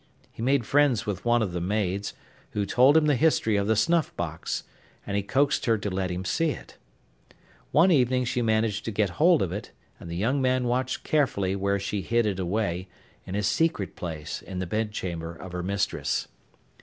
[0.31, 2.15] He made friends with one of the maids,
[2.53, 4.63] who told him the history of the snuff box,
[5.05, 6.75] and he coaxed her to let him see it.
[7.71, 9.69] One evening she managed to get hold of it,
[9.99, 12.87] and the young man watched carefully where she hid it away,
[13.27, 16.27] in a secret place in the bedchamber of her mistress.